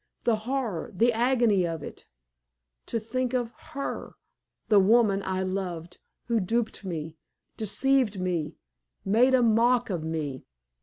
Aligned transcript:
The 0.23 0.37
horror 0.49 0.91
the 0.95 1.13
agony 1.13 1.67
of 1.67 1.83
it! 1.83 2.07
To 2.87 2.99
think 2.99 3.35
of 3.35 3.51
her 3.51 4.15
the 4.67 4.79
woman 4.79 5.21
I 5.23 5.43
loved, 5.43 5.99
who 6.25 6.39
duped 6.39 6.83
me, 6.83 7.17
deceived 7.55 8.19
me, 8.19 8.57
made 9.05 9.35
a 9.35 9.43
mock 9.43 9.91
of 9.91 10.03
me! 10.03 10.43